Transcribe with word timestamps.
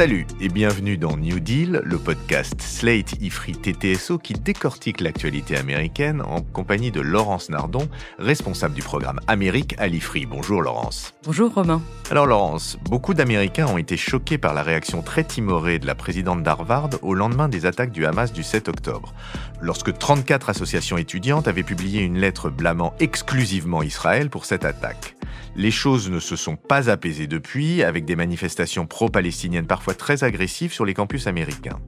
Salut 0.00 0.26
et 0.40 0.48
bienvenue 0.48 0.96
dans 0.96 1.18
New 1.18 1.40
Deal, 1.40 1.82
le 1.84 1.98
podcast 1.98 2.54
Slate 2.62 3.20
Ifri 3.20 3.52
TTSO 3.52 4.16
qui 4.16 4.32
décortique 4.32 5.02
l'actualité 5.02 5.58
américaine 5.58 6.22
en 6.22 6.40
compagnie 6.40 6.90
de 6.90 7.02
Laurence 7.02 7.50
Nardon, 7.50 7.86
responsable 8.18 8.74
du 8.74 8.80
programme 8.80 9.20
Amérique 9.26 9.74
à 9.76 9.88
l'Ifri. 9.88 10.24
Bonjour 10.24 10.62
Laurence. 10.62 11.12
Bonjour 11.24 11.52
Romain. 11.52 11.82
Alors 12.10 12.24
Laurence, 12.24 12.78
beaucoup 12.84 13.12
d'Américains 13.12 13.66
ont 13.66 13.76
été 13.76 13.98
choqués 13.98 14.38
par 14.38 14.54
la 14.54 14.62
réaction 14.62 15.02
très 15.02 15.22
timorée 15.22 15.78
de 15.78 15.86
la 15.86 15.94
présidente 15.94 16.42
d'Harvard 16.42 16.88
au 17.02 17.12
lendemain 17.12 17.50
des 17.50 17.66
attaques 17.66 17.92
du 17.92 18.06
Hamas 18.06 18.32
du 18.32 18.42
7 18.42 18.70
octobre, 18.70 19.12
lorsque 19.60 19.98
34 19.98 20.48
associations 20.48 20.96
étudiantes 20.96 21.46
avaient 21.46 21.62
publié 21.62 22.00
une 22.00 22.16
lettre 22.16 22.48
blâmant 22.48 22.94
exclusivement 23.00 23.82
Israël 23.82 24.30
pour 24.30 24.46
cette 24.46 24.64
attaque. 24.64 25.14
Les 25.56 25.70
choses 25.70 26.10
ne 26.10 26.20
se 26.20 26.36
sont 26.36 26.56
pas 26.56 26.90
apaisées 26.90 27.26
depuis, 27.26 27.82
avec 27.82 28.04
des 28.04 28.16
manifestations 28.16 28.86
pro-palestiniennes 28.86 29.66
parfois 29.66 29.89
très 29.94 30.24
agressives 30.24 30.72
sur 30.72 30.84
les 30.84 30.94
campus 30.94 31.26
américains. 31.26 31.80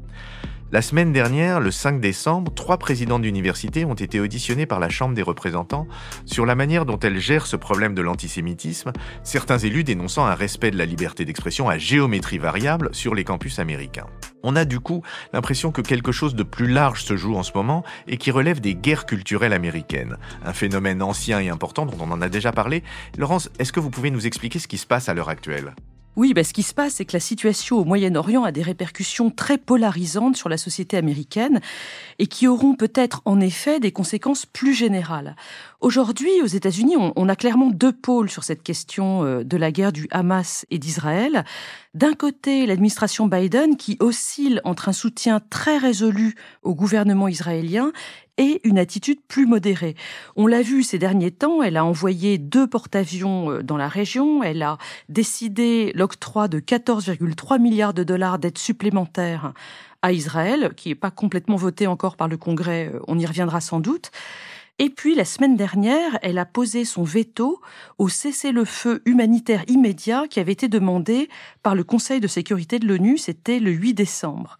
La 0.72 0.80
semaine 0.80 1.12
dernière, 1.12 1.60
le 1.60 1.70
5 1.70 2.00
décembre, 2.00 2.50
trois 2.54 2.78
présidents 2.78 3.18
d'université 3.18 3.84
ont 3.84 3.92
été 3.92 4.20
auditionnés 4.20 4.64
par 4.64 4.80
la 4.80 4.88
Chambre 4.88 5.14
des 5.14 5.20
représentants 5.20 5.86
sur 6.24 6.46
la 6.46 6.54
manière 6.54 6.86
dont 6.86 6.98
elle 6.98 7.18
gère 7.18 7.44
ce 7.44 7.56
problème 7.56 7.94
de 7.94 8.00
l'antisémitisme, 8.00 8.90
certains 9.22 9.58
élus 9.58 9.84
dénonçant 9.84 10.24
un 10.24 10.34
respect 10.34 10.70
de 10.70 10.78
la 10.78 10.86
liberté 10.86 11.26
d'expression 11.26 11.68
à 11.68 11.76
géométrie 11.76 12.38
variable 12.38 12.88
sur 12.92 13.14
les 13.14 13.22
campus 13.22 13.58
américains. 13.58 14.06
On 14.42 14.56
a 14.56 14.64
du 14.64 14.80
coup 14.80 15.02
l'impression 15.34 15.72
que 15.72 15.82
quelque 15.82 16.10
chose 16.10 16.34
de 16.34 16.42
plus 16.42 16.68
large 16.68 17.04
se 17.04 17.18
joue 17.18 17.36
en 17.36 17.42
ce 17.42 17.52
moment 17.54 17.84
et 18.08 18.16
qui 18.16 18.30
relève 18.30 18.62
des 18.62 18.74
guerres 18.74 19.04
culturelles 19.04 19.52
américaines, 19.52 20.16
un 20.42 20.54
phénomène 20.54 21.02
ancien 21.02 21.38
et 21.38 21.50
important 21.50 21.84
dont 21.84 21.98
on 22.00 22.10
en 22.10 22.22
a 22.22 22.30
déjà 22.30 22.50
parlé. 22.50 22.82
Laurence, 23.18 23.50
est-ce 23.58 23.74
que 23.74 23.80
vous 23.80 23.90
pouvez 23.90 24.10
nous 24.10 24.26
expliquer 24.26 24.58
ce 24.58 24.68
qui 24.68 24.78
se 24.78 24.86
passe 24.86 25.10
à 25.10 25.12
l'heure 25.12 25.28
actuelle? 25.28 25.74
Oui, 26.14 26.34
bah, 26.34 26.44
ce 26.44 26.52
qui 26.52 26.62
se 26.62 26.74
passe, 26.74 26.94
c'est 26.94 27.06
que 27.06 27.14
la 27.14 27.20
situation 27.20 27.78
au 27.78 27.84
Moyen-Orient 27.84 28.44
a 28.44 28.52
des 28.52 28.62
répercussions 28.62 29.30
très 29.30 29.56
polarisantes 29.56 30.36
sur 30.36 30.50
la 30.50 30.58
société 30.58 30.98
américaine 30.98 31.60
et 32.18 32.26
qui 32.26 32.46
auront 32.46 32.74
peut-être 32.74 33.22
en 33.24 33.40
effet 33.40 33.80
des 33.80 33.92
conséquences 33.92 34.44
plus 34.44 34.74
générales. 34.74 35.36
Aujourd'hui, 35.80 36.30
aux 36.42 36.46
États-Unis, 36.46 36.96
on, 36.98 37.28
a 37.28 37.36
clairement 37.36 37.70
deux 37.70 37.92
pôles 37.92 38.30
sur 38.30 38.44
cette 38.44 38.62
question 38.62 39.24
euh, 39.24 39.42
de 39.42 39.56
la 39.56 39.72
guerre 39.72 39.92
du 39.92 40.06
Hamas 40.10 40.66
et 40.70 40.78
d'Israël. 40.78 41.44
D'un 41.94 42.12
côté, 42.12 42.66
l'administration 42.66 43.26
Biden 43.26 43.76
qui 43.76 43.96
oscille 43.98 44.60
entre 44.64 44.88
un 44.88 44.92
soutien 44.92 45.40
très 45.50 45.78
résolu 45.78 46.34
au 46.62 46.74
gouvernement 46.74 47.26
israélien 47.26 47.90
et 48.38 48.60
une 48.64 48.78
attitude 48.78 49.20
plus 49.28 49.46
modérée. 49.46 49.94
On 50.36 50.46
l'a 50.46 50.62
vu 50.62 50.82
ces 50.82 50.98
derniers 50.98 51.30
temps, 51.30 51.62
elle 51.62 51.76
a 51.76 51.84
envoyé 51.84 52.38
deux 52.38 52.66
porte-avions 52.66 53.50
euh, 53.50 53.62
dans 53.62 53.76
la 53.76 53.88
région, 53.88 54.42
elle 54.42 54.62
a 54.62 54.78
décidé 55.08 55.92
l'octroi 55.94 56.48
de 56.48 56.60
14,3 56.60 57.60
milliards 57.60 57.94
de 57.94 58.04
dollars 58.04 58.38
d'aides 58.38 58.58
supplémentaires 58.58 59.52
à 60.00 60.12
Israël, 60.12 60.72
qui 60.76 60.88
n'est 60.88 60.94
pas 60.94 61.10
complètement 61.10 61.56
voté 61.56 61.86
encore 61.86 62.16
par 62.16 62.28
le 62.28 62.36
Congrès, 62.36 62.90
euh, 62.92 63.00
on 63.06 63.18
y 63.18 63.26
reviendra 63.26 63.60
sans 63.60 63.80
doute. 63.80 64.10
Et 64.78 64.88
puis, 64.88 65.14
la 65.14 65.24
semaine 65.24 65.54
dernière, 65.54 66.18
elle 66.22 66.38
a 66.38 66.46
posé 66.46 66.84
son 66.84 67.04
veto 67.04 67.60
au 67.98 68.08
cessez-le-feu 68.08 69.02
humanitaire 69.04 69.62
immédiat 69.68 70.24
qui 70.28 70.40
avait 70.40 70.52
été 70.52 70.66
demandé 70.66 71.28
par 71.62 71.74
le 71.74 71.84
Conseil 71.84 72.20
de 72.20 72.26
sécurité 72.26 72.78
de 72.78 72.88
l'ONU, 72.88 73.18
c'était 73.18 73.60
le 73.60 73.70
8 73.70 73.94
décembre. 73.94 74.58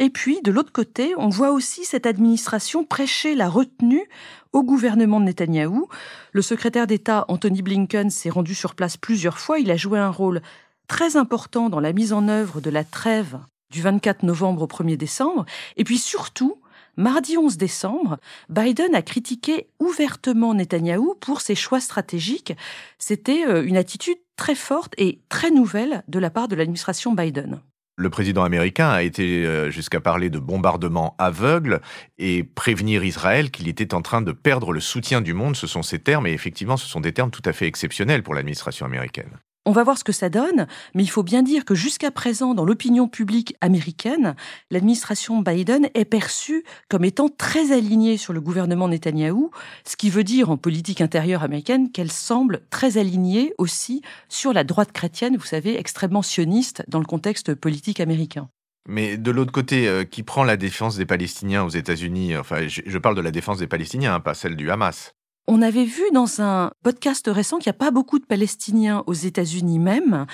Et 0.00 0.10
puis, 0.10 0.40
de 0.42 0.50
l'autre 0.50 0.72
côté, 0.72 1.14
on 1.16 1.28
voit 1.28 1.52
aussi 1.52 1.84
cette 1.84 2.06
administration 2.06 2.84
prêcher 2.84 3.34
la 3.36 3.48
retenue 3.48 4.08
au 4.52 4.64
gouvernement 4.64 5.20
de 5.20 5.26
Netanyahou. 5.26 5.88
Le 6.32 6.42
secrétaire 6.42 6.88
d'État 6.88 7.24
Anthony 7.28 7.62
Blinken 7.62 8.10
s'est 8.10 8.30
rendu 8.30 8.54
sur 8.54 8.74
place 8.74 8.96
plusieurs 8.96 9.38
fois. 9.38 9.60
Il 9.60 9.70
a 9.70 9.76
joué 9.76 10.00
un 10.00 10.10
rôle 10.10 10.42
très 10.88 11.16
important 11.16 11.70
dans 11.70 11.80
la 11.80 11.92
mise 11.92 12.12
en 12.12 12.28
œuvre 12.28 12.60
de 12.60 12.70
la 12.70 12.82
trêve 12.82 13.38
du 13.70 13.82
24 13.82 14.24
novembre 14.24 14.62
au 14.62 14.66
1er 14.66 14.96
décembre. 14.96 15.46
Et 15.76 15.84
puis 15.84 15.98
surtout, 15.98 16.60
mardi 16.96 17.38
11 17.38 17.56
décembre, 17.56 18.18
Biden 18.48 18.94
a 18.96 19.02
critiqué 19.02 19.68
ouvertement 19.78 20.54
Netanyahou 20.54 21.14
pour 21.20 21.40
ses 21.40 21.54
choix 21.54 21.80
stratégiques. 21.80 22.52
C'était 22.98 23.46
euh, 23.46 23.64
une 23.64 23.76
attitude 23.76 24.18
très 24.36 24.56
forte 24.56 24.94
et 24.98 25.20
très 25.28 25.50
nouvelle 25.50 26.02
de 26.08 26.18
la 26.18 26.30
part 26.30 26.48
de 26.48 26.56
l'administration 26.56 27.12
Biden. 27.12 27.60
Le 27.96 28.10
président 28.10 28.42
américain 28.42 28.88
a 28.88 29.02
été 29.02 29.46
euh, 29.46 29.70
jusqu'à 29.70 30.00
parler 30.00 30.28
de 30.28 30.40
bombardement 30.40 31.14
aveugle 31.18 31.80
et 32.18 32.42
prévenir 32.42 33.04
Israël 33.04 33.52
qu'il 33.52 33.68
était 33.68 33.94
en 33.94 34.02
train 34.02 34.20
de 34.20 34.32
perdre 34.32 34.72
le 34.72 34.80
soutien 34.80 35.20
du 35.20 35.32
monde. 35.32 35.54
Ce 35.54 35.68
sont 35.68 35.82
ces 35.82 36.00
termes, 36.00 36.26
et 36.26 36.32
effectivement, 36.32 36.76
ce 36.76 36.88
sont 36.88 37.00
des 37.00 37.12
termes 37.12 37.30
tout 37.30 37.42
à 37.44 37.52
fait 37.52 37.66
exceptionnels 37.66 38.24
pour 38.24 38.34
l'administration 38.34 38.84
américaine. 38.84 39.38
On 39.66 39.72
va 39.72 39.82
voir 39.82 39.96
ce 39.96 40.04
que 40.04 40.12
ça 40.12 40.28
donne, 40.28 40.66
mais 40.94 41.02
il 41.02 41.08
faut 41.08 41.22
bien 41.22 41.42
dire 41.42 41.64
que 41.64 41.74
jusqu'à 41.74 42.10
présent, 42.10 42.52
dans 42.52 42.66
l'opinion 42.66 43.08
publique 43.08 43.56
américaine, 43.62 44.36
l'administration 44.70 45.40
Biden 45.40 45.88
est 45.94 46.04
perçue 46.04 46.64
comme 46.90 47.04
étant 47.04 47.30
très 47.30 47.72
alignée 47.72 48.18
sur 48.18 48.34
le 48.34 48.42
gouvernement 48.42 48.88
Netanyahou, 48.88 49.50
ce 49.86 49.96
qui 49.96 50.10
veut 50.10 50.22
dire 50.22 50.50
en 50.50 50.58
politique 50.58 51.00
intérieure 51.00 51.42
américaine 51.42 51.90
qu'elle 51.90 52.12
semble 52.12 52.60
très 52.68 52.98
alignée 52.98 53.54
aussi 53.56 54.02
sur 54.28 54.52
la 54.52 54.64
droite 54.64 54.92
chrétienne, 54.92 55.38
vous 55.38 55.46
savez, 55.46 55.78
extrêmement 55.78 56.20
sioniste 56.20 56.84
dans 56.88 57.00
le 57.00 57.06
contexte 57.06 57.54
politique 57.54 58.00
américain. 58.00 58.50
Mais 58.86 59.16
de 59.16 59.30
l'autre 59.30 59.52
côté, 59.52 59.88
euh, 59.88 60.04
qui 60.04 60.22
prend 60.22 60.44
la 60.44 60.58
défense 60.58 60.96
des 60.96 61.06
Palestiniens 61.06 61.64
aux 61.64 61.70
États-Unis 61.70 62.36
Enfin, 62.36 62.68
je, 62.68 62.98
parle 62.98 63.16
de 63.16 63.22
la 63.22 63.30
défense 63.30 63.58
des 63.58 63.66
Palestiniens, 63.66 64.16
hein, 64.16 64.20
pas 64.20 64.34
celle 64.34 64.56
du 64.56 64.70
Hamas. 64.70 65.14
On 65.46 65.60
avait 65.60 65.84
vu 65.84 66.02
dans 66.14 66.40
un 66.40 66.72
podcast 66.82 67.30
récent 67.30 67.58
qu'il 67.58 67.68
n'y 67.68 67.76
a 67.76 67.78
pas 67.78 67.90
beaucoup 67.90 68.18
de 68.18 68.24
Palestiniens 68.24 69.04
aux 69.06 69.12
États-Unis 69.12 69.78
même. 69.78 70.24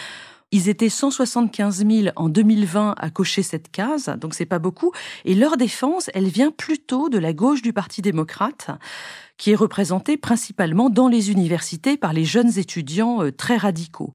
Ils 0.53 0.69
étaient 0.69 0.89
175 0.89 1.85
000 1.85 2.09
en 2.15 2.29
2020 2.29 2.95
à 2.97 3.11
cocher 3.11 3.43
cette 3.43 3.73
case, 3.73 4.09
donc 4.21 4.35
c'est 4.35 4.47
pas 4.47 4.61
beaucoup. 4.61 4.93
Et 5.25 5.35
leur 5.35 5.57
défense, 5.57 6.11
elle 6.15 6.29
vient 6.29 6.53
plutôt 6.53 7.09
de 7.09 7.19
la 7.19 7.33
gauche 7.33 7.61
du 7.61 7.73
Parti 7.73 8.03
démocrate, 8.03 8.71
qui 9.37 9.51
est 9.51 9.57
représentée 9.57 10.17
principalement 10.17 10.91
dans 10.91 11.09
les 11.09 11.33
universités 11.33 11.97
par 11.97 12.13
les 12.13 12.25
jeunes 12.25 12.57
étudiants 12.59 13.23
euh, 13.23 13.33
très 13.33 13.57
radicaux. 13.57 14.15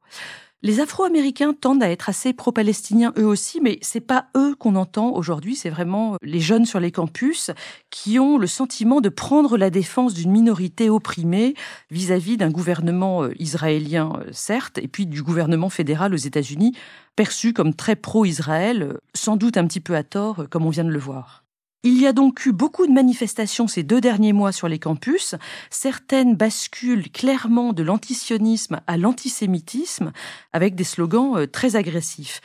Les 0.61 0.79
Afro-Américains 0.79 1.53
tendent 1.53 1.83
à 1.83 1.91
être 1.91 2.09
assez 2.09 2.33
pro-palestiniens 2.33 3.13
eux 3.19 3.25
aussi, 3.25 3.59
mais 3.61 3.77
c'est 3.81 3.99
pas 3.99 4.27
eux 4.35 4.55
qu'on 4.55 4.75
entend 4.75 5.11
aujourd'hui, 5.11 5.55
c'est 5.55 5.69
vraiment 5.69 6.17
les 6.23 6.39
jeunes 6.39 6.65
sur 6.65 6.79
les 6.79 6.91
campus 6.91 7.51
qui 7.91 8.17
ont 8.17 8.37
le 8.37 8.47
sentiment 8.47 8.99
de 8.99 9.09
prendre 9.09 9.57
la 9.57 9.69
défense 9.69 10.13
d'une 10.15 10.31
minorité 10.31 10.89
opprimée 10.89 11.53
vis-à-vis 11.91 12.37
d'un 12.37 12.49
gouvernement 12.49 13.23
euh, 13.23 13.33
israélien, 13.37 14.13
euh, 14.17 14.29
certes, 14.31 14.79
et 14.79 14.87
puis 14.87 15.05
du 15.05 15.21
gouvernement 15.21 15.69
fédéral 15.69 16.13
aux 16.13 16.17
États-Unis, 16.17 16.75
perçu 17.15 17.53
comme 17.53 17.75
très 17.75 17.95
pro-Israël, 17.95 18.81
euh, 18.81 18.97
sans 19.13 19.37
doute 19.37 19.57
un 19.57 19.67
petit 19.67 19.81
peu 19.81 19.95
à 19.95 20.03
tort, 20.03 20.45
comme 20.49 20.65
on 20.65 20.71
vient 20.71 20.85
de 20.85 20.89
le 20.89 20.99
voir. 20.99 21.44
Il 21.87 22.01
y 22.01 22.07
a 22.07 22.13
donc 22.13 22.47
eu 22.47 22.51
beaucoup 22.51 22.87
de 22.87 22.91
manifestations 22.91 23.67
ces 23.67 23.83
deux 23.83 24.01
derniers 24.01 24.33
mois 24.33 24.51
sur 24.51 24.67
les 24.67 24.79
campus. 24.79 25.35
Certaines 25.69 26.35
basculent 26.35 27.11
clairement 27.11 27.73
de 27.73 27.83
l'antisionisme 27.83 28.81
à 28.87 28.97
l'antisémitisme 28.97 30.11
avec 30.51 30.73
des 30.73 30.83
slogans 30.83 31.37
euh, 31.37 31.45
très 31.45 31.75
agressifs. 31.75 32.41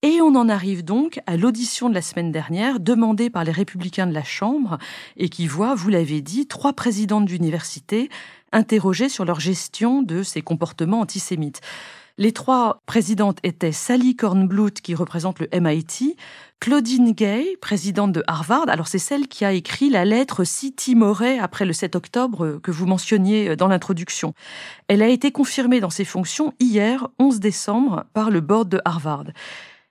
Et 0.00 0.22
on 0.22 0.34
en 0.34 0.48
arrive 0.48 0.86
donc 0.86 1.20
à 1.26 1.36
l'audition 1.36 1.90
de 1.90 1.94
la 1.94 2.00
semaine 2.00 2.32
dernière 2.32 2.80
demandée 2.80 3.28
par 3.28 3.44
les 3.44 3.52
républicains 3.52 4.06
de 4.06 4.14
la 4.14 4.24
Chambre 4.24 4.78
et 5.18 5.28
qui 5.28 5.46
voit, 5.46 5.74
vous 5.74 5.90
l'avez 5.90 6.22
dit, 6.22 6.46
trois 6.46 6.72
présidentes 6.72 7.26
d'université 7.26 8.08
interrogées 8.52 9.10
sur 9.10 9.26
leur 9.26 9.38
gestion 9.38 10.00
de 10.00 10.22
ces 10.22 10.40
comportements 10.40 11.00
antisémites. 11.00 11.60
Les 12.20 12.32
trois 12.32 12.82
présidentes 12.84 13.38
étaient 13.44 13.70
Sally 13.70 14.16
Kornblut, 14.16 14.72
qui 14.82 14.96
représente 14.96 15.38
le 15.38 15.48
MIT, 15.52 16.16
Claudine 16.58 17.12
Gay, 17.12 17.56
présidente 17.60 18.10
de 18.10 18.24
Harvard. 18.26 18.68
Alors 18.68 18.88
c'est 18.88 18.98
celle 18.98 19.28
qui 19.28 19.44
a 19.44 19.52
écrit 19.52 19.88
la 19.88 20.04
lettre 20.04 20.42
si 20.42 20.72
timorée 20.72 21.38
après 21.38 21.64
le 21.64 21.72
7 21.72 21.94
octobre 21.94 22.58
que 22.60 22.72
vous 22.72 22.86
mentionniez 22.86 23.54
dans 23.54 23.68
l'introduction. 23.68 24.34
Elle 24.88 25.02
a 25.02 25.08
été 25.08 25.30
confirmée 25.30 25.78
dans 25.78 25.90
ses 25.90 26.04
fonctions 26.04 26.54
hier, 26.58 27.06
11 27.20 27.38
décembre, 27.38 28.04
par 28.14 28.30
le 28.30 28.40
board 28.40 28.68
de 28.68 28.80
Harvard. 28.84 29.26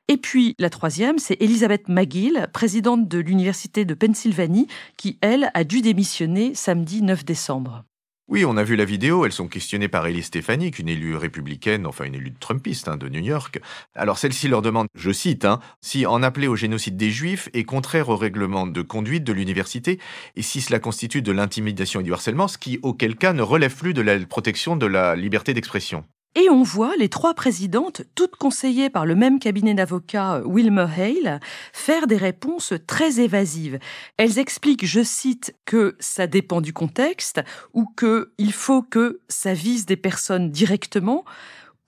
Et 0.10 0.18
puis 0.18 0.54
la 0.60 0.70
troisième, 0.70 1.20
c'est 1.20 1.42
Elizabeth 1.42 1.88
McGill, 1.88 2.50
présidente 2.52 3.08
de 3.08 3.20
l'Université 3.20 3.86
de 3.86 3.94
Pennsylvanie, 3.94 4.68
qui, 4.98 5.18
elle, 5.22 5.50
a 5.54 5.64
dû 5.64 5.80
démissionner 5.80 6.54
samedi 6.56 7.02
9 7.02 7.24
décembre. 7.24 7.86
Oui, 8.30 8.44
on 8.44 8.58
a 8.58 8.64
vu 8.64 8.76
la 8.76 8.84
vidéo, 8.84 9.26
elles 9.26 9.32
sont 9.32 9.48
questionnées 9.48 9.88
par 9.88 10.06
Ellie 10.06 10.22
Stefanik, 10.22 10.80
une 10.80 10.90
élue 10.90 11.16
républicaine, 11.16 11.88
enfin 11.88 12.04
une 12.04 12.16
élue 12.16 12.34
trumpiste 12.34 12.90
hein, 12.90 12.98
de 12.98 13.08
New 13.08 13.22
York. 13.22 13.62
Alors 13.96 14.18
celle-ci 14.18 14.50
leur 14.50 14.62
demande, 14.62 14.88
je 14.96 15.12
cite, 15.12 15.46
hein, 15.46 15.62
si 15.80 16.06
en 16.06 16.22
appeler 16.22 16.48
au 16.48 16.58
génocide 16.58 16.98
des 16.98 17.10
Juifs 17.10 17.48
est 17.54 17.64
contraire 17.64 18.10
au 18.10 18.18
règlement 18.18 18.68
de 18.68 18.82
conduite 18.82 19.24
de 19.24 19.32
l'université 19.32 19.98
et 20.36 20.42
si 20.42 20.60
cela 20.60 20.80
constitue 20.80 21.22
de 21.22 21.32
l'intimidation 21.32 22.02
et 22.02 22.04
du 22.04 22.12
harcèlement, 22.12 22.50
ce 22.50 22.58
qui, 22.58 22.80
auquel 22.82 23.16
cas, 23.16 23.32
ne 23.32 23.42
relève 23.42 23.74
plus 23.74 23.94
de 23.94 24.02
la 24.02 24.20
protection 24.20 24.76
de 24.76 24.88
la 24.88 25.16
liberté 25.16 25.54
d'expression. 25.54 26.04
Et 26.40 26.52
on 26.52 26.62
voit 26.62 26.96
les 26.98 27.10
trois 27.10 27.34
présidentes, 27.34 28.04
toutes 28.14 28.36
conseillées 28.36 28.92
par 28.92 29.08
le 29.08 29.16
même 29.16 29.40
cabinet 29.40 29.74
d'avocats 29.74 30.36
euh, 30.36 30.44
Wilmer 30.46 30.86
Hale, 30.96 31.40
faire 31.74 32.06
des 32.06 32.16
réponses 32.16 32.76
très 32.86 33.20
évasives. 33.20 33.80
Elles 34.18 34.38
expliquent, 34.38 34.86
je 34.86 35.02
cite, 35.02 35.56
que 35.66 35.96
ça 36.00 36.28
dépend 36.28 36.62
du 36.62 36.74
contexte 36.74 37.42
ou 37.74 37.88
qu'il 37.88 38.54
faut 38.54 38.84
que 38.84 39.20
ça 39.28 39.56
vise 39.56 39.88
des 39.88 39.96
personnes 39.96 40.52
directement 40.52 41.26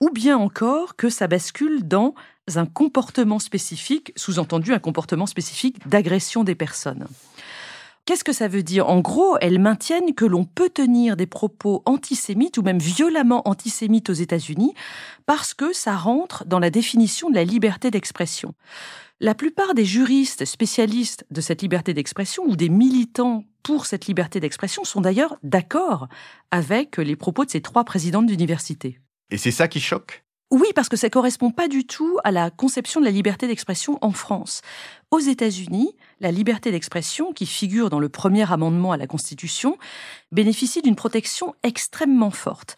ou 0.00 0.10
bien 0.10 0.36
encore 0.36 0.96
que 0.96 1.10
ça 1.10 1.28
bascule 1.28 1.86
dans 1.86 2.16
un 2.56 2.66
comportement 2.66 3.38
spécifique, 3.38 4.12
sous-entendu 4.16 4.72
un 4.72 4.80
comportement 4.80 5.26
spécifique 5.26 5.88
d'agression 5.88 6.42
des 6.42 6.56
personnes. 6.56 7.06
Qu'est-ce 8.06 8.24
que 8.24 8.32
ça 8.32 8.48
veut 8.48 8.62
dire? 8.62 8.88
En 8.88 9.00
gros, 9.00 9.36
elles 9.40 9.58
maintiennent 9.58 10.14
que 10.14 10.24
l'on 10.24 10.44
peut 10.44 10.70
tenir 10.70 11.16
des 11.16 11.26
propos 11.26 11.82
antisémites 11.86 12.58
ou 12.58 12.62
même 12.62 12.78
violemment 12.78 13.46
antisémites 13.48 14.10
aux 14.10 14.14
États-Unis 14.14 14.74
parce 15.26 15.54
que 15.54 15.72
ça 15.72 15.96
rentre 15.96 16.44
dans 16.46 16.58
la 16.58 16.70
définition 16.70 17.30
de 17.30 17.36
la 17.36 17.44
liberté 17.44 17.90
d'expression. 17.90 18.54
La 19.20 19.34
plupart 19.34 19.74
des 19.74 19.84
juristes 19.84 20.44
spécialistes 20.44 21.26
de 21.30 21.40
cette 21.40 21.62
liberté 21.62 21.92
d'expression 21.92 22.44
ou 22.44 22.56
des 22.56 22.70
militants 22.70 23.44
pour 23.62 23.84
cette 23.84 24.06
liberté 24.06 24.40
d'expression 24.40 24.82
sont 24.84 25.02
d'ailleurs 25.02 25.36
d'accord 25.42 26.08
avec 26.50 26.96
les 26.96 27.16
propos 27.16 27.44
de 27.44 27.50
ces 27.50 27.60
trois 27.60 27.84
présidentes 27.84 28.26
d'université. 28.26 28.98
Et 29.30 29.36
c'est 29.36 29.50
ça 29.50 29.68
qui 29.68 29.78
choque? 29.78 30.24
Oui, 30.50 30.66
parce 30.74 30.88
que 30.88 30.96
ça 30.96 31.10
correspond 31.10 31.52
pas 31.52 31.68
du 31.68 31.86
tout 31.86 32.18
à 32.24 32.32
la 32.32 32.50
conception 32.50 32.98
de 33.00 33.04
la 33.04 33.12
liberté 33.12 33.46
d'expression 33.46 33.98
en 34.00 34.10
France. 34.10 34.62
Aux 35.12 35.20
États-Unis, 35.20 35.94
la 36.20 36.32
liberté 36.32 36.72
d'expression, 36.72 37.32
qui 37.32 37.46
figure 37.46 37.88
dans 37.88 38.00
le 38.00 38.08
premier 38.08 38.50
amendement 38.50 38.90
à 38.90 38.96
la 38.96 39.06
Constitution, 39.06 39.78
bénéficie 40.32 40.82
d'une 40.82 40.96
protection 40.96 41.54
extrêmement 41.62 42.32
forte. 42.32 42.76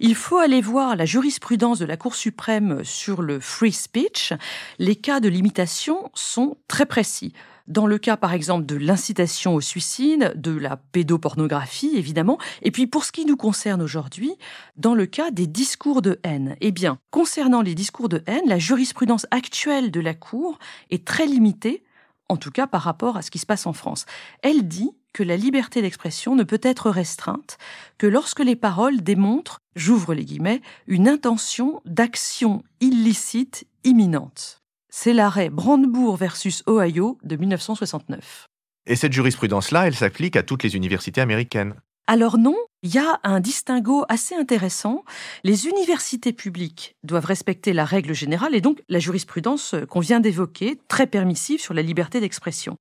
Il 0.00 0.16
faut 0.16 0.38
aller 0.38 0.60
voir 0.60 0.96
la 0.96 1.04
jurisprudence 1.04 1.78
de 1.78 1.84
la 1.84 1.96
Cour 1.96 2.16
suprême 2.16 2.82
sur 2.82 3.22
le 3.22 3.38
free 3.38 3.72
speech. 3.72 4.32
Les 4.80 4.96
cas 4.96 5.20
de 5.20 5.28
limitation 5.28 6.10
sont 6.14 6.56
très 6.66 6.84
précis. 6.84 7.32
Dans 7.66 7.86
le 7.86 7.96
cas, 7.96 8.18
par 8.18 8.34
exemple, 8.34 8.66
de 8.66 8.76
l'incitation 8.76 9.54
au 9.54 9.62
suicide, 9.62 10.34
de 10.36 10.50
la 10.50 10.76
pédopornographie, 10.76 11.92
évidemment, 11.94 12.38
et 12.60 12.70
puis 12.70 12.86
pour 12.86 13.04
ce 13.04 13.12
qui 13.12 13.24
nous 13.24 13.38
concerne 13.38 13.80
aujourd'hui, 13.80 14.34
dans 14.76 14.94
le 14.94 15.06
cas 15.06 15.30
des 15.30 15.46
discours 15.46 16.02
de 16.02 16.20
haine. 16.24 16.56
Eh 16.60 16.72
bien, 16.72 16.98
concernant 17.10 17.62
les 17.62 17.74
discours 17.74 18.10
de 18.10 18.22
haine, 18.26 18.46
la 18.46 18.58
jurisprudence 18.58 19.26
actuelle 19.30 19.90
de 19.90 20.00
la 20.00 20.12
Cour 20.12 20.58
est 20.90 21.06
très 21.06 21.26
limitée, 21.26 21.84
en 22.28 22.36
tout 22.36 22.50
cas 22.50 22.66
par 22.66 22.82
rapport 22.82 23.16
à 23.16 23.22
ce 23.22 23.30
qui 23.30 23.38
se 23.38 23.46
passe 23.46 23.66
en 23.66 23.72
France. 23.72 24.04
Elle 24.42 24.68
dit 24.68 24.90
que 25.14 25.22
la 25.22 25.38
liberté 25.38 25.80
d'expression 25.80 26.34
ne 26.34 26.42
peut 26.42 26.60
être 26.62 26.90
restreinte 26.90 27.56
que 27.96 28.06
lorsque 28.06 28.40
les 28.40 28.56
paroles 28.56 29.00
démontrent, 29.00 29.58
j'ouvre 29.74 30.12
les 30.12 30.26
guillemets, 30.26 30.60
une 30.86 31.08
intention 31.08 31.80
d'action 31.86 32.62
illicite 32.80 33.66
imminente. 33.84 34.63
C'est 34.96 35.12
l'arrêt 35.12 35.50
Brandebourg 35.50 36.16
versus 36.16 36.62
Ohio 36.68 37.18
de 37.24 37.34
1969. 37.34 38.46
Et 38.86 38.94
cette 38.94 39.12
jurisprudence-là, 39.12 39.88
elle 39.88 39.96
s'applique 39.96 40.36
à 40.36 40.44
toutes 40.44 40.62
les 40.62 40.76
universités 40.76 41.20
américaines 41.20 41.74
alors 42.06 42.36
non, 42.36 42.54
il 42.82 42.94
y 42.94 42.98
a 42.98 43.18
un 43.24 43.40
distinguo 43.40 44.04
assez 44.10 44.34
intéressant. 44.34 45.04
Les 45.42 45.68
universités 45.68 46.34
publiques 46.34 46.96
doivent 47.02 47.24
respecter 47.24 47.72
la 47.72 47.86
règle 47.86 48.12
générale 48.12 48.54
et 48.54 48.60
donc 48.60 48.82
la 48.90 48.98
jurisprudence 48.98 49.74
qu'on 49.88 50.00
vient 50.00 50.20
d'évoquer, 50.20 50.78
très 50.86 51.06
permissive 51.06 51.62
sur 51.62 51.72
la 51.72 51.80
liberté 51.80 52.20
d'expression. 52.20 52.76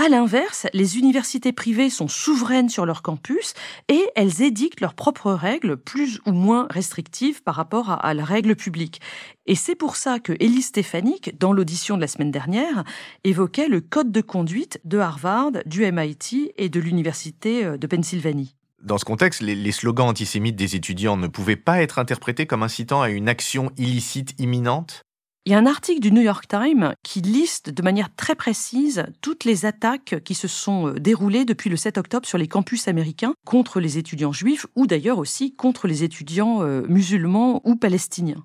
À 0.00 0.08
l'inverse, 0.08 0.68
les 0.74 0.96
universités 0.96 1.52
privées 1.52 1.90
sont 1.90 2.06
souveraines 2.06 2.68
sur 2.68 2.86
leur 2.86 3.02
campus 3.02 3.54
et 3.88 4.06
elles 4.14 4.42
édictent 4.42 4.80
leurs 4.80 4.94
propres 4.94 5.32
règles 5.32 5.76
plus 5.76 6.20
ou 6.24 6.30
moins 6.30 6.68
restrictives 6.70 7.42
par 7.42 7.56
rapport 7.56 7.90
à, 7.90 8.14
la 8.14 8.24
règle 8.24 8.54
publique. 8.54 9.00
Et 9.46 9.56
c'est 9.56 9.74
pour 9.74 9.96
ça 9.96 10.20
que 10.20 10.34
Elise 10.38 10.66
Stefanik, 10.66 11.36
dans 11.40 11.52
l'audition 11.52 11.96
de 11.96 12.02
la 12.02 12.06
semaine 12.06 12.30
dernière, 12.30 12.84
évoquait 13.24 13.66
le 13.66 13.80
code 13.80 14.12
de 14.12 14.20
conduite 14.20 14.80
de 14.84 14.98
Harvard, 14.98 15.50
du 15.66 15.80
MIT 15.90 16.52
et 16.56 16.68
de 16.68 16.78
l'Université 16.78 17.64
euh, 17.64 17.76
de 17.76 17.86
Pennsylvanie. 17.88 18.54
Dans 18.80 18.98
ce 18.98 19.04
contexte, 19.04 19.40
les, 19.40 19.72
slogans 19.72 20.06
antisémites 20.06 20.54
des 20.54 20.76
étudiants 20.76 21.16
ne 21.16 21.26
pouvaient 21.26 21.56
pas 21.56 21.82
être 21.82 21.98
interprétés 21.98 22.46
comme 22.46 22.62
incitant 22.62 23.02
à 23.02 23.10
une 23.10 23.28
action 23.28 23.72
illicite 23.76 24.36
imminente? 24.38 25.02
Il 25.44 25.52
y 25.52 25.54
a 25.54 25.58
un 25.58 25.66
article 25.66 26.00
du 26.00 26.12
New 26.12 26.20
York 26.20 26.46
Times 26.48 26.92
qui 27.02 27.20
liste 27.20 27.70
de 27.70 27.82
manière 27.82 28.14
très 28.14 28.34
précise 28.34 29.06
toutes 29.22 29.44
les 29.44 29.64
attaques 29.64 30.16
qui 30.24 30.34
se 30.34 30.48
sont 30.48 30.88
euh, 30.88 31.00
déroulées 31.00 31.44
depuis 31.44 31.70
le 31.70 31.76
7 31.76 31.96
octobre 31.96 32.26
sur 32.26 32.38
les 32.38 32.48
campus 32.48 32.88
américains 32.88 33.32
contre 33.46 33.80
les 33.80 33.98
étudiants 33.98 34.32
juifs 34.32 34.66
ou 34.76 34.86
d'ailleurs 34.86 35.18
aussi 35.18 35.54
contre 35.54 35.86
les 35.86 36.04
étudiants 36.04 36.62
euh, 36.62 36.82
musulmans 36.88 37.62
ou 37.64 37.76
palestiniens. 37.76 38.42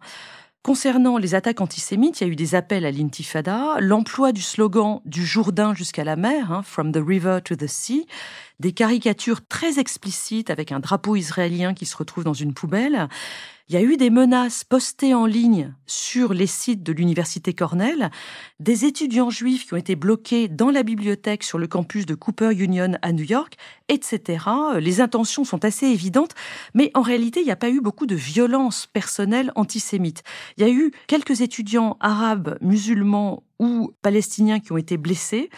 Concernant 0.64 1.18
les 1.18 1.36
attaques 1.36 1.60
antisémites, 1.60 2.22
il 2.22 2.24
y 2.24 2.30
a 2.30 2.32
eu 2.32 2.38
des 2.38 2.56
appels 2.56 2.86
à 2.86 2.92
l'intifada, 2.92 3.76
l'emploi 3.82 4.32
du 4.32 4.42
slogan 4.42 5.02
du 5.04 5.26
Jourdain 5.26 5.76
jusqu'à 5.76 6.06
la 6.06 6.16
mer, 6.16 6.54
hein, 6.54 6.64
From 6.64 6.94
the 6.94 7.02
River 7.06 7.40
to 7.44 7.58
the 7.58 7.68
Sea, 7.68 8.08
des 8.60 8.72
caricatures 8.72 9.46
très 9.46 9.80
explicites 9.80 10.50
avec 10.50 10.72
un 10.72 10.80
drapeau 10.80 11.16
israélien 11.16 11.74
qui 11.74 11.86
se 11.86 11.98
retrouve 11.98 12.24
dans 12.24 12.34
une 12.34 12.54
poubelle, 12.54 13.08
il 13.70 13.76
y 13.76 13.78
a 13.78 13.82
eu 13.82 13.96
des 13.96 14.10
menaces 14.10 14.66
postées 14.66 15.14
en 15.14 15.26
ligne 15.26 15.74
sur 15.86 16.34
les 16.34 16.48
sites 16.48 16.84
de 16.84 16.92
l'université 16.92 17.54
Cornell, 17.54 18.12
des 18.60 18.84
étudiants 18.84 19.30
juifs 19.30 19.66
qui 19.66 19.74
ont 19.74 19.78
été 19.78 19.96
bloqués 19.96 20.50
dans 20.50 20.70
la 20.70 20.84
bibliothèque 20.84 21.44
sur 21.44 21.58
le 21.58 21.68
campus 21.68 22.06
de 22.06 22.14
Cooper 22.14 22.52
Union 22.52 22.92
à 23.02 23.14
New 23.14 23.24
York, 23.24 23.56
etc. 23.88 24.46
Les 24.80 25.00
intentions 25.00 25.46
sont 25.46 25.64
assez 25.64 25.88
évidentes, 25.88 26.36
mais 26.74 26.92
en 26.94 27.02
réalité, 27.02 27.40
il 27.40 27.46
n'y 27.46 27.52
a 27.52 27.56
pas 27.56 27.70
eu 27.70 27.80
beaucoup 27.80 28.06
de 28.06 28.16
violence 28.16 28.86
personnelle 28.88 29.52
antisémite. 29.56 30.24
Il 30.58 30.64
y 30.64 30.70
a 30.70 30.72
eu 30.72 30.92
quelques 31.08 31.40
étudiants 31.40 31.96
arabes, 32.02 32.58
musulmans 32.60 33.44
ou 33.60 33.94
palestiniens 34.02 34.60
qui 34.60 34.72
ont 34.72 34.78
été 34.78 34.98
blessés. 34.98 35.50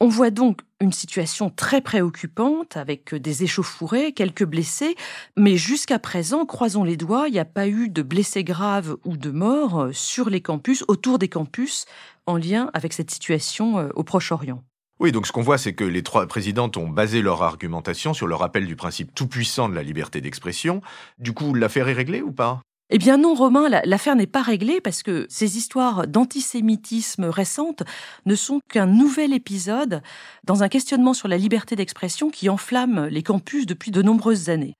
On 0.00 0.08
voit 0.08 0.30
donc 0.30 0.60
une 0.80 0.92
situation 0.92 1.50
très 1.50 1.80
préoccupante 1.80 2.76
avec 2.76 3.14
des 3.14 3.44
échauffourées, 3.44 4.12
quelques 4.12 4.44
blessés, 4.44 4.94
mais 5.36 5.56
jusqu'à 5.56 5.98
présent, 5.98 6.44
croisons 6.44 6.84
les 6.84 6.96
doigts, 6.96 7.28
il 7.28 7.32
n'y 7.32 7.38
a 7.38 7.44
pas 7.46 7.68
eu 7.68 7.88
de 7.88 8.02
blessés 8.02 8.44
graves 8.44 8.96
ou 9.04 9.16
de 9.16 9.30
morts 9.30 9.88
sur 9.92 10.28
les 10.28 10.40
campus, 10.40 10.84
autour 10.88 11.18
des 11.18 11.28
campus, 11.28 11.86
en 12.26 12.36
lien 12.36 12.70
avec 12.74 12.92
cette 12.92 13.10
situation 13.10 13.78
euh, 13.78 13.88
au 13.94 14.02
Proche-Orient. 14.02 14.62
Oui, 14.98 15.12
donc 15.12 15.26
ce 15.26 15.32
qu'on 15.32 15.42
voit, 15.42 15.58
c'est 15.58 15.74
que 15.74 15.84
les 15.84 16.02
trois 16.02 16.26
présidentes 16.26 16.78
ont 16.78 16.88
basé 16.88 17.20
leur 17.20 17.42
argumentation 17.42 18.14
sur 18.14 18.26
le 18.26 18.34
rappel 18.34 18.66
du 18.66 18.76
principe 18.76 19.14
tout-puissant 19.14 19.68
de 19.68 19.74
la 19.74 19.82
liberté 19.82 20.22
d'expression. 20.22 20.80
Du 21.18 21.32
coup, 21.32 21.52
l'affaire 21.52 21.88
est 21.88 21.92
réglée 21.92 22.22
ou 22.22 22.32
pas? 22.32 22.62
Eh 22.88 22.98
bien 22.98 23.16
non, 23.16 23.34
Romain, 23.34 23.68
l'affaire 23.84 24.14
n'est 24.14 24.28
pas 24.28 24.42
réglée 24.42 24.80
parce 24.80 25.02
que 25.02 25.26
ces 25.28 25.58
histoires 25.58 26.06
d'antisémitisme 26.06 27.24
récentes 27.24 27.82
ne 28.26 28.36
sont 28.36 28.60
qu'un 28.68 28.86
nouvel 28.86 29.32
épisode 29.32 30.02
dans 30.44 30.62
un 30.62 30.68
questionnement 30.68 31.12
sur 31.12 31.26
la 31.26 31.36
liberté 31.36 31.74
d'expression 31.74 32.30
qui 32.30 32.48
enflamme 32.48 33.06
les 33.06 33.24
campus 33.24 33.66
depuis 33.66 33.90
de 33.90 34.02
nombreuses 34.02 34.50
années. 34.50 34.76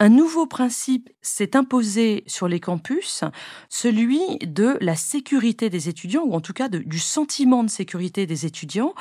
Un 0.00 0.08
nouveau 0.08 0.46
principe 0.46 1.10
s'est 1.20 1.54
imposé 1.54 2.24
sur 2.26 2.48
les 2.48 2.58
campus, 2.58 3.22
celui 3.68 4.20
de 4.38 4.76
la 4.80 4.96
sécurité 4.96 5.70
des 5.70 5.88
étudiants, 5.88 6.24
ou 6.24 6.34
en 6.34 6.40
tout 6.40 6.52
cas 6.52 6.68
du 6.68 6.98
sentiment 6.98 7.62
de 7.62 7.70
sécurité 7.70 8.26
des 8.26 8.46
étudiants, 8.46 8.94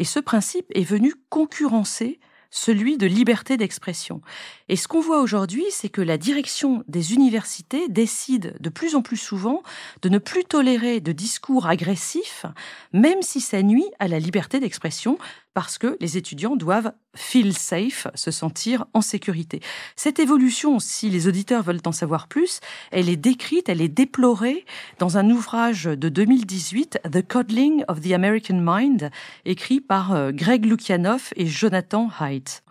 et 0.00 0.04
ce 0.04 0.18
principe 0.18 0.66
est 0.74 0.82
venu 0.82 1.14
concurrencer 1.30 2.18
celui 2.50 2.96
de 2.96 3.06
liberté 3.06 3.56
d'expression. 3.56 4.20
Et 4.68 4.76
ce 4.76 4.88
qu'on 4.88 5.00
voit 5.00 5.20
aujourd'hui, 5.20 5.64
c'est 5.70 5.88
que 5.88 6.00
la 6.00 6.18
direction 6.18 6.82
des 6.88 7.12
universités 7.12 7.88
décide 7.88 8.54
de 8.60 8.68
plus 8.68 8.94
en 8.94 9.02
plus 9.02 9.16
souvent 9.16 9.62
de 10.02 10.08
ne 10.08 10.18
plus 10.18 10.44
tolérer 10.44 11.00
de 11.00 11.12
discours 11.12 11.66
agressifs, 11.66 12.46
même 12.92 13.22
si 13.22 13.40
ça 13.40 13.62
nuit 13.62 13.86
à 13.98 14.08
la 14.08 14.18
liberté 14.18 14.60
d'expression, 14.60 15.18
parce 15.54 15.78
que 15.78 15.96
les 16.00 16.16
étudiants 16.16 16.56
doivent 16.56 16.92
feel 17.16 17.52
safe, 17.52 18.06
se 18.14 18.30
sentir 18.30 18.86
en 18.94 19.00
sécurité. 19.00 19.60
Cette 19.96 20.18
évolution, 20.18 20.78
si 20.78 21.10
les 21.10 21.26
auditeurs 21.26 21.62
veulent 21.62 21.80
en 21.84 21.92
savoir 21.92 22.28
plus, 22.28 22.60
elle 22.90 23.08
est 23.08 23.16
décrite, 23.16 23.68
elle 23.68 23.80
est 23.80 23.88
déplorée 23.88 24.64
dans 24.98 25.18
un 25.18 25.28
ouvrage 25.30 25.84
de 25.84 26.08
2018, 26.08 27.00
The 27.10 27.26
Coddling 27.26 27.84
of 27.88 28.00
the 28.00 28.12
American 28.12 28.60
Mind, 28.60 29.10
écrit 29.44 29.80
par 29.80 30.12
euh, 30.12 30.30
Greg 30.32 30.64
Lukianoff 30.64 31.32
et 31.36 31.46
Jonathan 31.46 32.08
Haidt. 32.20 32.62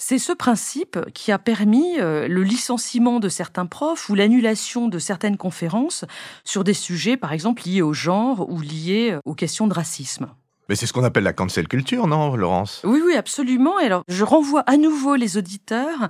C'est 0.00 0.18
ce 0.18 0.32
principe 0.32 0.96
qui 1.12 1.32
a 1.32 1.40
permis 1.40 1.98
euh, 1.98 2.28
le 2.28 2.44
licenciement 2.44 3.18
de 3.18 3.28
certains 3.28 3.66
profs 3.66 4.08
ou 4.08 4.14
l'annulation 4.14 4.86
de 4.86 5.00
certaines 5.00 5.36
conférences 5.36 6.04
sur 6.44 6.62
des 6.62 6.72
sujets, 6.72 7.16
par 7.16 7.32
exemple, 7.32 7.62
liés 7.66 7.82
au 7.82 7.92
genre 7.92 8.48
ou 8.48 8.60
liés 8.60 9.10
euh, 9.10 9.20
aux 9.24 9.34
questions 9.34 9.66
de 9.66 9.74
racisme. 9.74 10.28
Mais 10.68 10.76
c'est 10.76 10.86
ce 10.86 10.92
qu'on 10.92 11.04
appelle 11.04 11.24
la 11.24 11.32
cancel 11.32 11.66
culture, 11.66 12.06
non, 12.06 12.36
Laurence? 12.36 12.82
Oui, 12.84 13.00
oui, 13.04 13.14
absolument. 13.14 13.78
alors, 13.78 14.02
je 14.06 14.22
renvoie 14.22 14.60
à 14.66 14.76
nouveau 14.76 15.14
les 15.14 15.38
auditeurs 15.38 16.08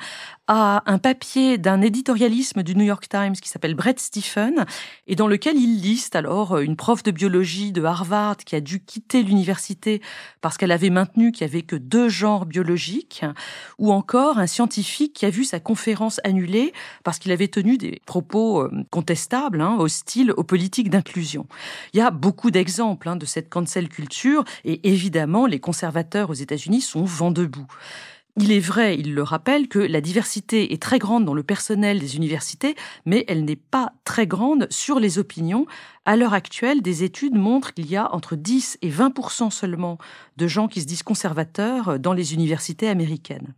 à 0.49 0.83
un 0.87 0.99
papier 0.99 1.59
d'un 1.59 1.81
éditorialisme 1.83 2.63
du 2.63 2.75
New 2.75 2.85
York 2.85 3.07
Times 3.09 3.35
qui 3.35 3.49
s'appelle 3.49 3.75
Brett 3.75 4.01
Stephen 4.01 4.65
et 5.07 5.15
dans 5.15 5.29
lequel 5.29 5.57
il 5.57 5.81
liste 5.81 6.17
alors 6.17 6.59
une 6.59 6.75
prof 6.75 7.03
de 7.03 7.11
biologie 7.11 7.71
de 7.71 7.85
Harvard 7.85 8.39
qui 8.39 8.57
a 8.57 8.61
dû 8.61 8.81
quitter 8.81 9.23
l'université 9.23 10.01
parce 10.41 10.57
qu'elle 10.57 10.73
avait 10.73 10.91
maintenu 10.91 11.33
qu'il 11.33 11.47
y 11.47 11.51
avait 11.51 11.63
que 11.63 11.77
deux 11.77 12.09
genres 12.09 12.47
biologiques 12.47 13.25
ou 13.79 13.93
encore 13.93 14.39
un 14.39 14.47
scientifique 14.47 15.13
qui 15.13 15.27
a 15.27 15.31
vu 15.31 15.45
sa 15.45 15.61
conférence 15.61 16.19
annulée 16.25 16.73
parce 17.05 17.19
qu'il 17.19 17.31
avait 17.31 17.49
tenu 17.49 17.77
des 17.77 18.01
propos 18.07 18.63
euh, 18.63 18.71
contestables, 18.91 19.61
hein, 19.61 19.77
hostiles 19.79 20.33
aux 20.33 20.45
politiques 20.45 20.91
d'inclusion. 20.91 21.47
Il 21.93 21.99
y 21.99 22.03
a 22.03 22.11
beaucoup 22.11 22.51
d'exemples 22.51 23.09
hein, 23.09 23.17
de 23.17 23.27
cette 23.27 23.51
cancel 23.51 23.89
culture 23.89 24.45
et 24.65 24.89
évidemment 24.89 25.47
les 25.47 25.61
conservateurs 25.61 26.31
aux 26.31 26.35
États-Unis 26.35 26.81
sont 26.81 27.05
vent 27.05 27.31
debout. 27.31 27.67
Il 28.41 28.53
est 28.53 28.61
vrai, 28.61 28.97
il 28.97 29.15
le 29.15 29.25
rappelle, 29.25 29.67
que 29.67 29.81
la 29.81 30.01
diversité 30.01 30.73
est 30.73 30.81
très 30.81 31.01
grande 31.01 31.25
dans 31.25 31.35
le 31.35 31.43
personnel 31.43 31.99
des 31.99 32.15
universités, 32.15 32.77
mais 33.05 33.25
elle 33.27 33.45
n'est 33.45 33.57
pas 33.57 33.93
très 34.05 34.29
grande 34.29 34.69
sur 34.71 35.01
les 35.01 35.19
opinions. 35.19 35.67
À 36.05 36.15
l'heure 36.17 36.35
actuelle, 36.35 36.81
des 36.81 37.03
études 37.03 37.35
montrent 37.35 37.75
qu'il 37.75 37.91
y 37.91 37.97
a 37.97 38.15
entre 38.15 38.37
10 38.37 38.79
et 38.81 38.91
20% 38.91 39.51
seulement 39.51 39.99
de 40.37 40.47
gens 40.47 40.69
qui 40.69 40.81
se 40.81 40.87
disent 40.87 41.03
conservateurs 41.03 41.99
dans 41.99 42.13
les 42.13 42.33
universités 42.33 42.89
américaines. 42.89 43.55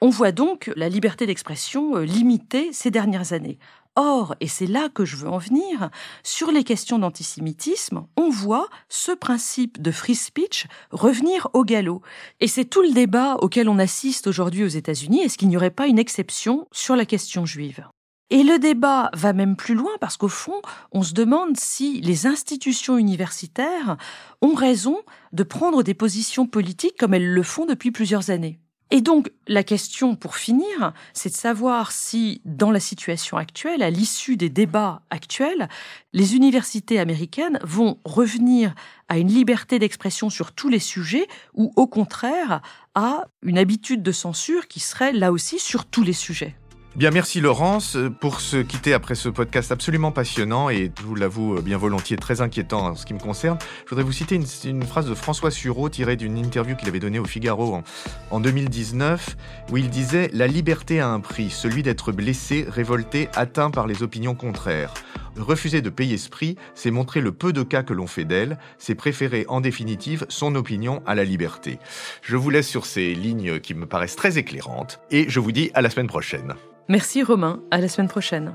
On 0.00 0.08
voit 0.08 0.32
donc 0.32 0.70
la 0.74 0.88
liberté 0.88 1.26
d'expression 1.26 1.96
euh, 1.96 2.04
limitée 2.04 2.70
ces 2.72 2.90
dernières 2.90 3.34
années. 3.34 3.58
Or, 3.96 4.34
et 4.40 4.46
c'est 4.46 4.66
là 4.66 4.90
que 4.90 5.06
je 5.06 5.16
veux 5.16 5.28
en 5.28 5.38
venir, 5.38 5.88
sur 6.22 6.52
les 6.52 6.64
questions 6.64 6.98
d'antisémitisme, 6.98 8.06
on 8.18 8.28
voit 8.28 8.68
ce 8.90 9.10
principe 9.12 9.80
de 9.80 9.90
free 9.90 10.14
speech 10.14 10.66
revenir 10.90 11.48
au 11.54 11.64
galop. 11.64 12.02
Et 12.40 12.46
c'est 12.46 12.66
tout 12.66 12.82
le 12.82 12.92
débat 12.92 13.36
auquel 13.36 13.70
on 13.70 13.78
assiste 13.78 14.26
aujourd'hui 14.26 14.64
aux 14.64 14.68
États-Unis. 14.68 15.22
Est-ce 15.22 15.38
qu'il 15.38 15.48
n'y 15.48 15.56
aurait 15.56 15.70
pas 15.70 15.86
une 15.86 15.98
exception 15.98 16.68
sur 16.72 16.94
la 16.94 17.06
question 17.06 17.46
juive? 17.46 17.86
Et 18.28 18.42
le 18.42 18.58
débat 18.58 19.08
va 19.14 19.32
même 19.32 19.56
plus 19.56 19.74
loin 19.74 19.92
parce 19.98 20.18
qu'au 20.18 20.28
fond, 20.28 20.60
on 20.92 21.02
se 21.02 21.14
demande 21.14 21.56
si 21.56 22.00
les 22.02 22.26
institutions 22.26 22.98
universitaires 22.98 23.96
ont 24.42 24.54
raison 24.54 24.98
de 25.32 25.42
prendre 25.42 25.82
des 25.82 25.94
positions 25.94 26.46
politiques 26.46 26.98
comme 26.98 27.14
elles 27.14 27.32
le 27.32 27.42
font 27.42 27.64
depuis 27.64 27.92
plusieurs 27.92 28.30
années. 28.30 28.58
Et 28.92 29.00
donc, 29.00 29.32
la 29.48 29.64
question 29.64 30.14
pour 30.14 30.36
finir, 30.36 30.92
c'est 31.12 31.30
de 31.30 31.34
savoir 31.34 31.90
si, 31.90 32.40
dans 32.44 32.70
la 32.70 32.78
situation 32.78 33.36
actuelle, 33.36 33.82
à 33.82 33.90
l'issue 33.90 34.36
des 34.36 34.48
débats 34.48 35.02
actuels, 35.10 35.68
les 36.12 36.36
universités 36.36 37.00
américaines 37.00 37.58
vont 37.64 37.98
revenir 38.04 38.74
à 39.08 39.18
une 39.18 39.28
liberté 39.28 39.80
d'expression 39.80 40.30
sur 40.30 40.52
tous 40.52 40.68
les 40.68 40.78
sujets 40.78 41.26
ou, 41.54 41.72
au 41.74 41.88
contraire, 41.88 42.62
à 42.94 43.24
une 43.42 43.58
habitude 43.58 44.04
de 44.04 44.12
censure 44.12 44.68
qui 44.68 44.78
serait 44.78 45.12
là 45.12 45.32
aussi 45.32 45.58
sur 45.58 45.84
tous 45.84 46.04
les 46.04 46.12
sujets. 46.12 46.54
Bien, 46.96 47.10
merci 47.10 47.42
Laurence 47.42 47.98
pour 48.20 48.40
se 48.40 48.56
quitter 48.56 48.94
après 48.94 49.16
ce 49.16 49.28
podcast 49.28 49.70
absolument 49.70 50.12
passionnant 50.12 50.70
et, 50.70 50.90
je 50.98 51.02
vous 51.02 51.14
l'avoue 51.14 51.60
bien 51.60 51.76
volontiers, 51.76 52.16
très 52.16 52.40
inquiétant 52.40 52.86
en 52.86 52.94
ce 52.94 53.04
qui 53.04 53.12
me 53.12 53.18
concerne. 53.18 53.58
Je 53.84 53.90
voudrais 53.90 54.02
vous 54.02 54.12
citer 54.12 54.34
une, 54.64 54.82
phrase 54.82 55.06
de 55.06 55.14
François 55.14 55.50
Sureau 55.50 55.90
tirée 55.90 56.16
d'une 56.16 56.38
interview 56.38 56.74
qu'il 56.74 56.88
avait 56.88 56.98
donnée 56.98 57.18
au 57.18 57.26
Figaro 57.26 57.74
en, 57.74 57.84
en 58.30 58.40
2019 58.40 59.36
où 59.70 59.76
il 59.76 59.90
disait 59.90 60.30
La 60.32 60.46
liberté 60.46 60.98
a 60.98 61.10
un 61.10 61.20
prix, 61.20 61.50
celui 61.50 61.82
d'être 61.82 62.12
blessé, 62.12 62.64
révolté, 62.66 63.28
atteint 63.34 63.70
par 63.70 63.86
les 63.86 64.02
opinions 64.02 64.34
contraires. 64.34 64.94
Refuser 65.36 65.82
de 65.82 65.90
payer 65.90 66.16
ce 66.16 66.30
prix, 66.30 66.56
c'est 66.74 66.90
montrer 66.90 67.20
le 67.20 67.32
peu 67.32 67.52
de 67.52 67.62
cas 67.62 67.82
que 67.82 67.92
l'on 67.92 68.06
fait 68.06 68.24
d'elle, 68.24 68.58
c'est 68.78 68.94
préférer 68.94 69.44
en 69.48 69.60
définitive 69.60 70.24
son 70.28 70.54
opinion 70.54 71.02
à 71.06 71.14
la 71.14 71.24
liberté. 71.24 71.78
Je 72.22 72.36
vous 72.36 72.50
laisse 72.50 72.68
sur 72.68 72.86
ces 72.86 73.14
lignes 73.14 73.60
qui 73.60 73.74
me 73.74 73.86
paraissent 73.86 74.16
très 74.16 74.38
éclairantes 74.38 75.00
et 75.10 75.28
je 75.28 75.40
vous 75.40 75.52
dis 75.52 75.70
à 75.74 75.82
la 75.82 75.90
semaine 75.90 76.06
prochaine. 76.06 76.54
Merci 76.88 77.22
Romain, 77.22 77.60
à 77.70 77.78
la 77.78 77.88
semaine 77.88 78.08
prochaine. 78.08 78.52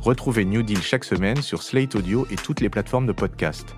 Retrouvez 0.00 0.44
New 0.44 0.62
Deal 0.62 0.82
chaque 0.82 1.04
semaine 1.04 1.40
sur 1.40 1.62
Slate 1.62 1.94
Audio 1.94 2.26
et 2.30 2.36
toutes 2.36 2.60
les 2.60 2.68
plateformes 2.68 3.06
de 3.06 3.12
podcast. 3.12 3.76